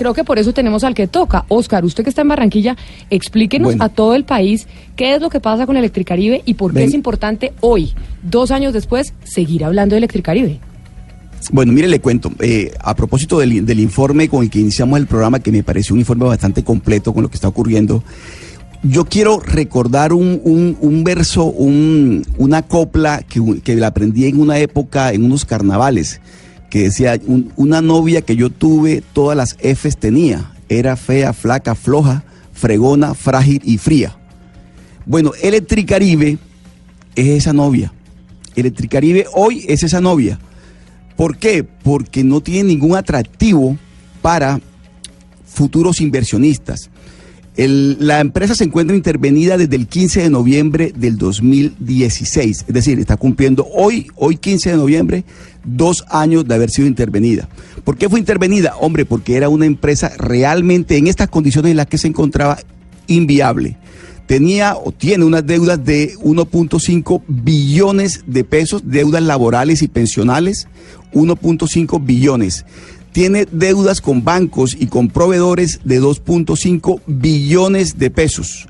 [0.00, 1.44] creo que por eso tenemos al que toca.
[1.48, 2.74] Oscar, usted que está en Barranquilla,
[3.10, 6.84] explíquenos a todo el país qué es lo que pasa con Electricaribe y por qué
[6.84, 10.58] es importante hoy, dos años después, seguir hablando de Electricaribe.
[11.52, 12.32] Bueno, mire, le cuento.
[12.40, 15.92] Eh, a propósito del, del, informe con el que iniciamos el programa, que me pareció
[15.92, 18.02] un informe bastante completo con lo que está ocurriendo,
[18.82, 20.40] yo quiero recordar un,
[20.80, 26.22] un, verso, un, una copla que, que, la aprendí en una época, en unos carnavales,
[26.70, 27.20] que decía,
[27.56, 30.52] una novia que yo tuve, todas las Fs tenía.
[30.68, 34.16] Era fea, flaca, floja, fregona, frágil y fría.
[35.04, 36.38] Bueno, Electricaribe
[37.16, 37.92] es esa novia.
[38.54, 40.38] Electricaribe hoy es esa novia
[41.20, 41.64] ¿Por qué?
[41.64, 43.76] Porque no tiene ningún atractivo
[44.22, 44.58] para
[45.44, 46.88] futuros inversionistas.
[47.56, 53.18] la empresa se encuentra intervenida desde el 15 de noviembre del 2016, es decir, está
[53.18, 55.24] cumpliendo hoy, hoy 15 de noviembre,
[55.64, 57.48] dos años de haber sido intervenida.
[57.84, 58.74] ¿Por qué fue intervenida?
[58.80, 62.58] Hombre, porque era una empresa realmente en estas condiciones en las que se encontraba
[63.06, 63.76] inviable
[64.30, 70.68] tenía o tiene unas deudas de 1.5 billones de pesos, deudas laborales y pensionales,
[71.12, 72.64] 1.5 billones.
[73.10, 78.68] Tiene deudas con bancos y con proveedores de 2.5 billones de pesos.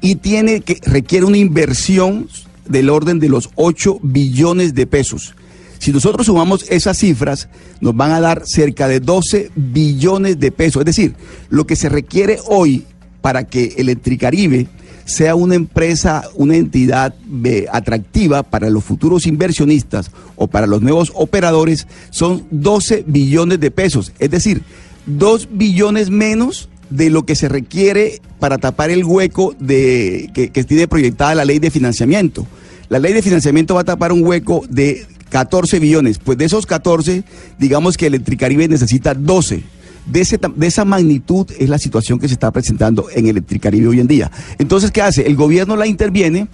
[0.00, 2.28] Y tiene que requiere una inversión
[2.68, 5.34] del orden de los 8 billones de pesos.
[5.80, 7.48] Si nosotros sumamos esas cifras,
[7.80, 10.82] nos van a dar cerca de 12 billones de pesos.
[10.82, 11.14] Es decir,
[11.48, 12.84] lo que se requiere hoy
[13.22, 14.68] para que Electricaribe
[15.06, 17.14] sea una empresa, una entidad
[17.44, 23.70] eh, atractiva para los futuros inversionistas o para los nuevos operadores, son 12 billones de
[23.70, 24.12] pesos.
[24.18, 24.62] Es decir,
[25.06, 31.34] 2 billones menos de lo que se requiere para tapar el hueco que tiene proyectada
[31.34, 32.46] la ley de financiamiento.
[32.90, 36.18] La ley de financiamiento va a tapar un hueco de 14 billones.
[36.18, 37.24] Pues de esos 14,
[37.58, 39.62] digamos que Electricaribe necesita 12
[40.06, 44.00] de, ese, de esa magnitud es la situación que se está presentando en Electricaribe hoy
[44.00, 44.30] en día.
[44.58, 45.26] Entonces, ¿qué hace?
[45.26, 46.48] El gobierno la interviene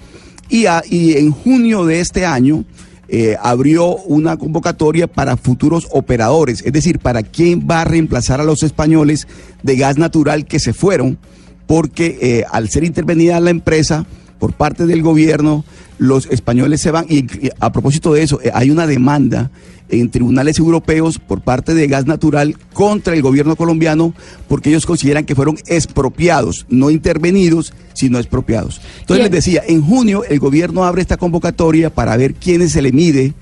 [0.49, 2.65] y, en junio de este año
[3.09, 8.45] eh, abrió una convocatoria para futuros operadores, es decir, para quién va a reemplazar a
[8.45, 9.29] los españoles
[9.63, 11.19] de gas natural que se fueron,
[11.67, 14.07] porque eh, al ser intervenida la empresa
[14.39, 15.65] por parte del gobierno,
[15.99, 17.07] los españoles se van.
[17.09, 17.27] Y,
[17.59, 19.51] a propósito de eso, eh, hay una demanda
[19.89, 24.15] en tribunales europeos por parte de Gas Natural contra el gobierno colombiano
[24.49, 28.81] porque ellos consideran que fueron expropiados, no intervenidos, sino expropiados.
[29.01, 32.93] Entonces les decía, en junio el gobierno abre esta convocatoria para ver quiénes se le
[32.93, 33.35] mide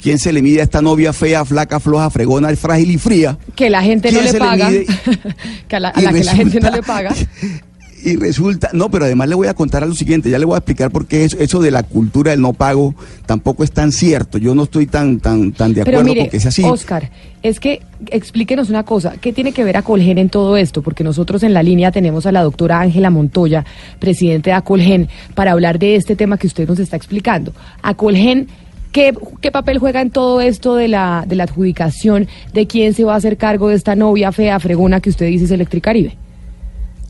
[0.00, 3.38] quién se le mide a esta novia fea, flaca, floja, fregona, frágil y fría.
[3.54, 4.70] Que la gente no le paga.
[5.68, 7.14] que a la, que la gente no le paga.
[8.02, 10.54] Y resulta, no, pero además le voy a contar a lo siguiente, ya le voy
[10.54, 12.94] a explicar por qué eso, eso de la cultura del no pago
[13.26, 14.38] tampoco es tan cierto.
[14.38, 16.62] Yo no estoy tan, tan, tan de acuerdo con que es así.
[16.64, 17.10] Oscar,
[17.42, 20.82] es que explíquenos una cosa, ¿qué tiene que ver Acolgen en todo esto?
[20.82, 23.64] Porque nosotros en la línea tenemos a la doctora Ángela Montoya,
[23.98, 27.52] presidente de Acolgen, para hablar de este tema que usted nos está explicando.
[27.82, 28.48] Acolgen
[28.92, 33.04] ¿Qué, ¿Qué, papel juega en todo esto de la, de la adjudicación de quién se
[33.04, 36.16] va a hacer cargo de esta novia fea, fregona que usted dice es Electricaribe?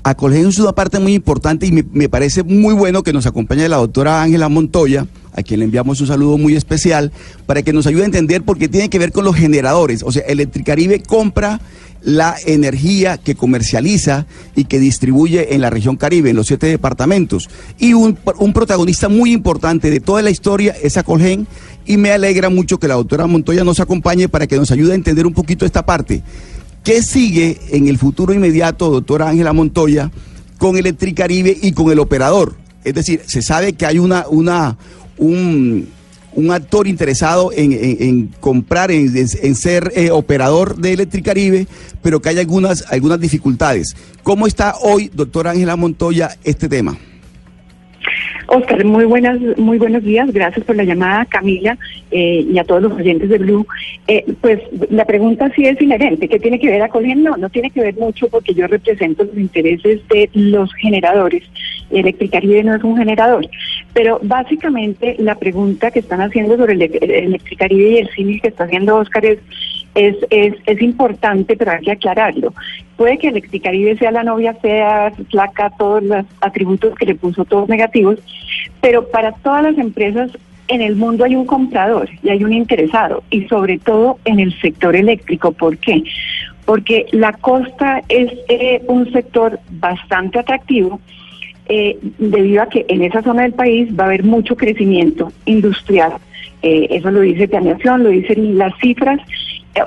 [0.02, 3.76] Acolgen es una parte muy importante y me, parece muy bueno que nos acompañe la
[3.76, 7.12] doctora Ángela Montoya, a quien le enviamos un saludo muy especial,
[7.46, 10.02] para que nos ayude a entender porque tiene que ver con los generadores.
[10.02, 11.60] O sea, Electricaribe compra
[12.02, 17.50] la energía que comercializa y que distribuye en la región Caribe, en los siete departamentos.
[17.78, 21.46] Y un, un protagonista muy importante de toda la historia es Acolgen
[21.84, 24.94] y me alegra mucho que la doctora Montoya nos acompañe para que nos ayude a
[24.94, 26.22] entender un poquito esta parte.
[26.84, 30.10] ¿Qué sigue en el futuro inmediato, doctora Ángela Montoya,
[30.58, 32.56] con Electricaribe y con el operador?
[32.84, 34.78] Es decir, se sabe que hay una, una,
[35.18, 35.86] un,
[36.50, 41.66] actor interesado en, comprar, en, ser eh, operador de Electricaribe,
[42.00, 43.94] pero que hay algunas, algunas dificultades.
[44.22, 46.96] ¿Cómo está hoy, doctora Ángela Montoya, este tema?
[48.52, 50.32] Oscar, muy buenas, muy buenos días.
[50.32, 51.78] Gracias por la llamada, Camila,
[52.10, 53.64] eh, y a todos los oyentes de Blue.
[54.08, 56.28] Eh, pues la pregunta sí es inherente.
[56.28, 57.22] ¿Qué tiene que ver a Colgen?
[57.22, 61.44] No, no tiene que ver mucho porque yo represento los intereses de los generadores.
[61.92, 63.48] Electricaribe no es un generador.
[63.94, 68.64] Pero básicamente la pregunta que están haciendo sobre el Electricaribe y el cine que está
[68.64, 69.38] haciendo Oscar es
[69.94, 72.54] es, es, es importante, pero hay que aclararlo.
[72.96, 77.68] Puede que Electricaribe sea la novia fea, flaca, todos los atributos que le puso todos
[77.68, 78.18] negativos,
[78.80, 80.30] pero para todas las empresas
[80.70, 84.58] en el mundo hay un comprador y hay un interesado, y sobre todo en el
[84.60, 85.52] sector eléctrico.
[85.52, 86.02] ¿Por qué?
[86.64, 91.00] Porque la costa es eh, un sector bastante atractivo.
[91.72, 96.14] Eh, debido a que en esa zona del país va a haber mucho crecimiento industrial.
[96.62, 99.20] Eh, eso lo dice Planeación, lo dicen las cifras,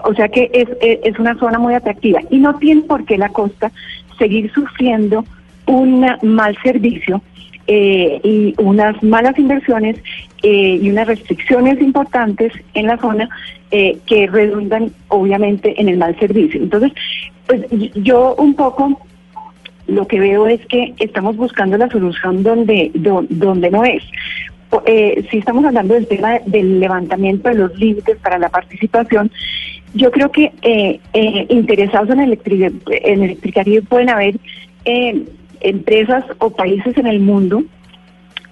[0.06, 3.28] o sea que es, es una zona muy atractiva y no tiene por qué la
[3.28, 3.70] costa
[4.18, 5.26] seguir sufriendo
[5.66, 7.22] un mal servicio
[7.66, 9.98] eh, y unas malas inversiones
[10.42, 13.30] eh, y unas restricciones importantes en la zona
[13.72, 16.62] eh, que redundan obviamente en el mal servicio.
[16.62, 16.92] Entonces,
[17.48, 17.62] pues
[17.96, 19.00] yo un poco
[19.88, 24.04] lo que veo es que estamos buscando la solución donde, donde no es.
[25.30, 29.32] si estamos hablando del tema del levantamiento de los límites para la participación,
[29.94, 30.52] yo creo que
[31.50, 34.36] interesados en, electric en Electricaribe pueden haber
[35.64, 37.64] empresas o países en el mundo,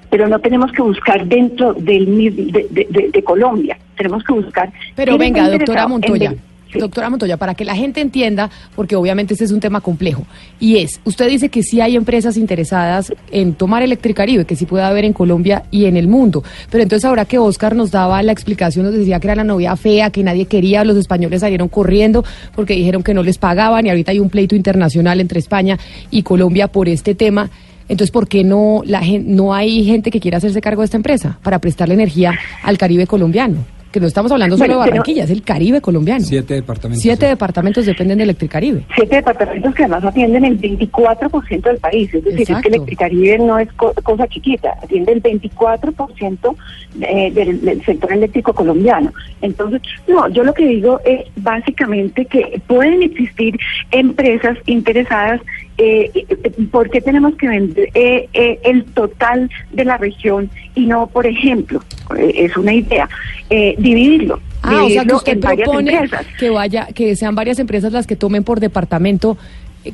[0.09, 2.05] pero no tenemos que buscar dentro del
[2.35, 4.71] de, de, Colombia, tenemos que buscar.
[4.95, 6.33] Pero venga, doctora Montoya.
[6.73, 10.25] Doctora Montoya, para que la gente entienda, porque obviamente este es un tema complejo,
[10.59, 14.83] y es, usted dice que sí hay empresas interesadas en tomar Electricaribe, que sí puede
[14.83, 18.31] haber en Colombia y en el mundo, pero entonces ahora que Oscar nos daba la
[18.31, 22.23] explicación, nos decía que era la novia fea, que nadie quería, los españoles salieron corriendo
[22.55, 25.77] porque dijeron que no les pagaban y ahorita hay un pleito internacional entre España
[26.09, 27.49] y Colombia por este tema.
[27.89, 31.39] Entonces, ¿por qué no, la, no hay gente que quiera hacerse cargo de esta empresa
[31.43, 33.65] para prestarle energía al Caribe colombiano?
[33.91, 36.23] Que no estamos hablando solo de Barranquilla, es el Caribe colombiano.
[36.23, 37.01] Siete departamentos.
[37.01, 38.85] Siete departamentos dependen de Electricaribe.
[38.95, 43.59] Siete departamentos que además atienden el 24% del país, es decir, es que Electricaribe no
[43.59, 46.55] es cosa chiquita, atiende el 24%
[47.01, 49.11] eh, del, del, sector eléctrico colombiano.
[49.41, 53.57] Entonces, no, yo lo que digo es básicamente que pueden existir
[53.91, 55.41] empresas interesadas
[55.81, 56.25] eh,
[56.71, 61.25] ¿por qué tenemos que vender eh, eh, el total de la región y no, por
[61.25, 61.83] ejemplo,
[62.17, 63.09] eh, es una idea,
[63.49, 64.39] dividirlo?
[64.61, 66.07] Ah, o sea que usted propone
[66.37, 69.37] que vaya, que sean varias empresas las que tomen por departamento,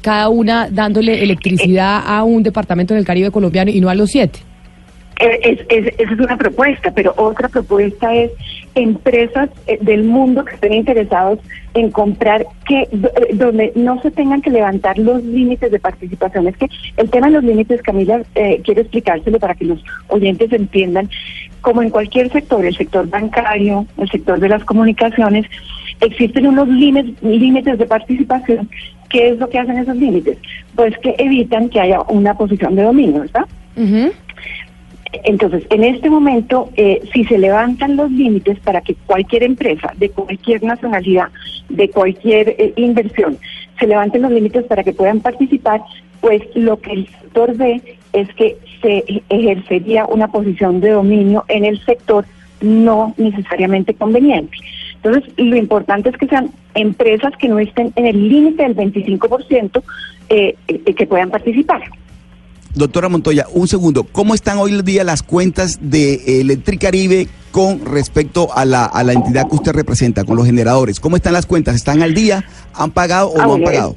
[0.01, 4.11] cada una dándole electricidad a un departamento en el Caribe colombiano y no a los
[4.11, 4.39] siete.
[5.19, 8.31] Es, esa es una propuesta, pero otra propuesta es
[8.75, 11.39] empresas eh, del mundo que estén interesados
[11.73, 12.89] en comprar que eh,
[13.33, 16.47] donde no se tengan que levantar los límites de participación.
[16.47, 16.67] Es que
[16.97, 21.09] el tema de los límites, Camila, eh, quiero explicárselo para que los oyentes entiendan.
[21.61, 25.47] Como en cualquier sector, el sector bancario, el sector de las comunicaciones,
[26.01, 28.69] existen unos límites, límites de participación.
[29.09, 30.37] ¿Qué es lo que hacen esos límites?
[30.75, 33.45] Pues que evitan que haya una posición de dominio, ¿verdad?
[35.23, 40.09] Entonces, en este momento, eh, si se levantan los límites para que cualquier empresa de
[40.09, 41.29] cualquier nacionalidad,
[41.69, 43.37] de cualquier eh, inversión,
[43.79, 45.81] se levanten los límites para que puedan participar,
[46.21, 47.81] pues lo que el sector ve
[48.13, 52.25] es que se ejercería una posición de dominio en el sector
[52.61, 54.57] no necesariamente conveniente.
[54.95, 59.83] Entonces, lo importante es que sean empresas que no estén en el límite del 25%
[60.29, 61.83] eh, que puedan participar.
[62.77, 64.03] Doctora Montoya, un segundo.
[64.03, 69.13] ¿Cómo están hoy en día las cuentas de Electricaribe con respecto a la, a la
[69.13, 70.99] entidad que usted representa, con los generadores?
[70.99, 71.75] ¿Cómo están las cuentas?
[71.75, 72.43] ¿Están al día?
[72.75, 73.95] ¿Han pagado o no han pagado?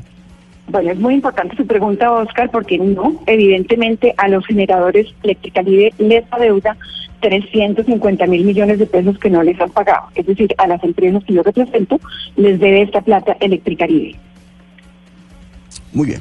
[0.68, 6.24] Bueno, es muy importante su pregunta, Oscar, porque no, evidentemente a los generadores Electricaribe les
[6.30, 6.76] adeuda
[7.20, 10.06] 350 mil millones de pesos que no les han pagado.
[10.14, 12.00] Es decir, a las empresas que yo represento
[12.36, 14.16] les debe esta plata Electricaribe.
[15.92, 16.20] Muy bien.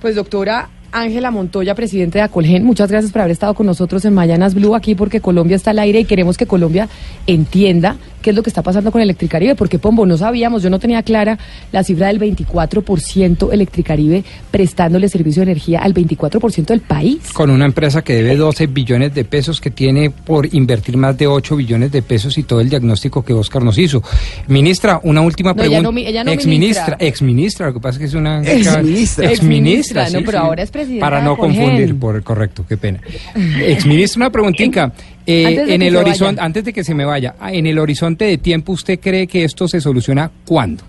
[0.00, 4.14] Pues doctora, Ángela Montoya, presidente de Acolgen, muchas gracias por haber estado con nosotros en
[4.14, 6.88] Mañanas Blue aquí porque Colombia está al aire y queremos que Colombia
[7.26, 10.78] entienda qué es lo que está pasando con Electricaribe, porque Pombo, no sabíamos, yo no
[10.78, 11.38] tenía clara
[11.72, 17.32] la cifra del 24% Electricaribe prestándole servicio de energía al 24% del país.
[17.32, 21.26] Con una empresa que debe 12 billones de pesos, que tiene por invertir más de
[21.26, 24.02] 8 billones de pesos y todo el diagnóstico que Oscar nos hizo.
[24.48, 25.90] Ministra, una última pregunta.
[26.00, 29.30] Ella no, ex ministra, ex ministra, lo que pasa es que es una ex ministra,
[29.30, 33.00] ex ministra, no, pero ahora es para no confundir, por correcto, qué pena.
[33.60, 34.92] Exministro, una preguntita.
[35.26, 38.38] Eh, en el horizonte, antes de que se me vaya, ah, en el horizonte de
[38.38, 40.84] tiempo, ¿usted cree que esto se soluciona cuándo?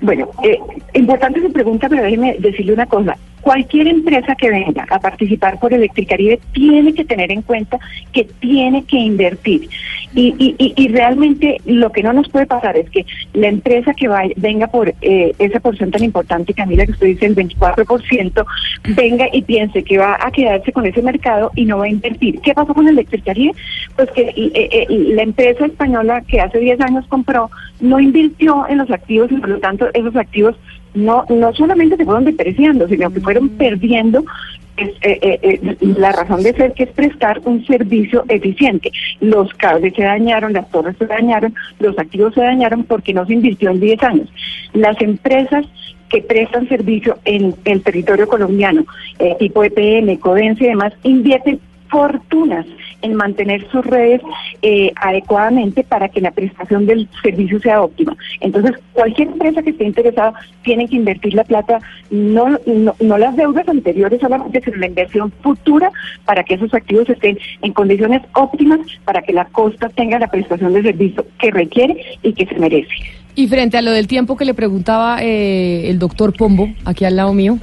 [0.00, 0.58] Bueno, eh,
[0.94, 3.16] importante su pregunta, pero déjeme decirle una cosa
[3.46, 7.78] cualquier empresa que venga a participar por Electricaribe tiene que tener en cuenta
[8.12, 9.68] que tiene que invertir.
[10.16, 14.08] Y, y, y realmente lo que no nos puede pasar es que la empresa que
[14.34, 18.44] venga por eh, esa porción tan importante, Camila, que usted dice el 24%,
[18.96, 22.40] venga y piense que va a quedarse con ese mercado y no va a invertir.
[22.40, 23.52] ¿Qué pasó con Electricaribe?
[23.94, 27.48] Pues que eh, eh, la empresa española que hace 10 años compró
[27.78, 30.56] no invirtió en los activos y por lo tanto esos activos
[30.96, 34.24] no, no solamente se fueron depreciando, sino que fueron perdiendo
[34.78, 38.90] eh, eh, eh, la razón de ser que es prestar un servicio eficiente.
[39.20, 43.34] Los cables se dañaron, las torres se dañaron, los activos se dañaron porque no se
[43.34, 44.28] invirtió en 10 años.
[44.72, 45.66] Las empresas
[46.10, 48.84] que prestan servicio en el territorio colombiano,
[49.38, 52.66] tipo EPM, Codense y demás, invierten fortunas
[53.02, 54.20] en mantener sus redes
[54.62, 58.16] eh, adecuadamente para que la prestación del servicio sea óptima.
[58.40, 63.68] Entonces, cualquier empresa que esté interesada tiene que invertir la plata, no, no, las deudas
[63.68, 65.90] anteriores solamente, sino la inversión futura
[66.24, 70.72] para que esos activos estén en condiciones óptimas para que la costa tenga la prestación
[70.72, 72.92] de servicio que requiere y que se merece.
[73.34, 77.16] Y frente a lo del tiempo que le preguntaba eh, el doctor Pombo, aquí al
[77.16, 77.58] lado mío.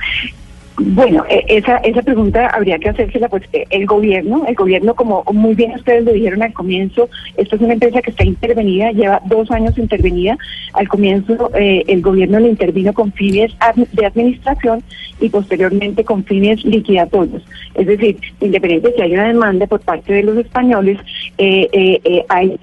[0.77, 5.23] Bueno, e, esa, esa pregunta habría que hacérsela pues eh, el gobierno, el gobierno como
[5.31, 9.21] muy bien ustedes lo dijeron al comienzo, esto es una empresa que está intervenida, lleva
[9.25, 10.35] dos años intervenida,
[10.73, 13.51] al comienzo eh, el gobierno le intervino con fines
[13.91, 14.81] de administración
[15.21, 17.43] y posteriormente con fines liquidatorios,
[17.75, 20.97] es decir, independiente de que haya una demanda por parte de los españoles,
[21.37, 22.57] eh, hay,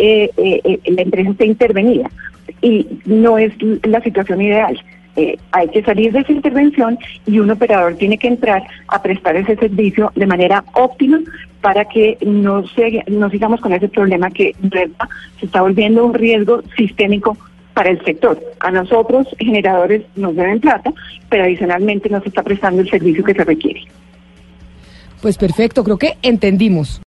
[0.87, 2.11] la empresa está intervenida.
[2.63, 3.53] Y no es
[3.85, 4.79] la situación ideal.
[5.17, 9.37] Eh, hay que salir de esa intervención y un operador tiene que entrar a prestar
[9.37, 11.19] ese servicio de manera óptima
[11.61, 14.55] para que no, se, no sigamos con ese problema que
[15.39, 17.37] se está volviendo un riesgo sistémico
[17.75, 18.41] para el sector.
[18.61, 20.93] A nosotros, generadores, nos deben plata,
[21.29, 23.83] pero adicionalmente no se está prestando el servicio que se requiere.
[25.21, 26.99] Pues perfecto, creo que entendimos.